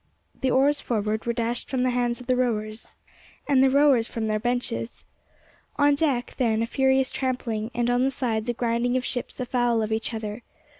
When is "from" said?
1.69-1.83, 4.07-4.25